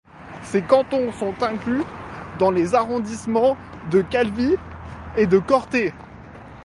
[0.41, 1.83] Ces cantons sont inclus
[2.39, 3.55] dans les arrondissements
[3.91, 4.55] de Calvi
[5.15, 5.75] et de Corte.